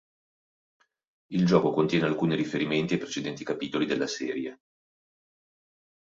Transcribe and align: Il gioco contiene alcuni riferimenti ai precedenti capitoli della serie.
Il 1.27 1.45
gioco 1.45 1.71
contiene 1.73 2.07
alcuni 2.07 2.33
riferimenti 2.35 2.93
ai 2.93 2.99
precedenti 2.99 3.43
capitoli 3.43 3.85
della 3.85 4.07
serie. 4.07 4.57